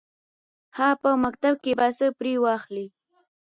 _هه! 0.77 0.89
په 1.01 1.09
مکتب 1.23 1.53
کې 1.63 1.71
به 1.79 1.87
څه 1.97 2.07
پرې 2.17 2.33
واخلې. 2.43 2.85